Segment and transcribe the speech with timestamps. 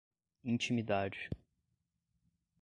[0.43, 1.29] intimidade